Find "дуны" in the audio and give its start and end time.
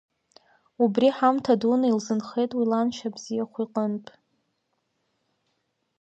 1.59-1.87